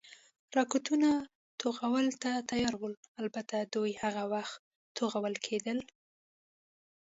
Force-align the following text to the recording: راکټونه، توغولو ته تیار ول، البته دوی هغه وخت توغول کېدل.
راکټونه، 0.57 1.09
توغولو 1.59 2.13
ته 2.23 2.31
تیار 2.49 2.73
ول، 2.77 2.93
البته 3.21 3.55
دوی 3.73 3.91
هغه 4.03 4.23
وخت 4.33 4.57
توغول 4.97 5.35
کېدل. 5.45 5.79